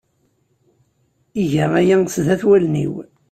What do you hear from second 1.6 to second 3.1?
aya sdat wallen-iw.